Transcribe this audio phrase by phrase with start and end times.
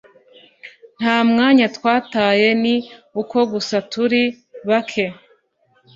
[0.99, 2.75] nta mwanya twataye ni
[3.21, 4.23] uko gusa turi
[4.67, 5.05] bake